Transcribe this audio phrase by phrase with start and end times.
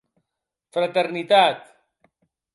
[0.77, 1.61] Fraternitat!